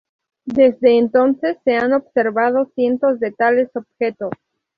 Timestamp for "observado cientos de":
1.93-3.31